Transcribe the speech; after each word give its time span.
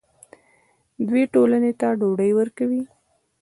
دوی 1.07 1.23
ټولنې 1.33 1.71
ته 1.79 1.87
ډوډۍ 1.99 2.31
ورکوي. 2.39 2.83